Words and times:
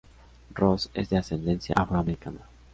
Ross 0.55 0.89
es 0.95 1.11
de 1.11 1.19
ascendencia 1.19 1.75
afroamericana. 1.77 2.39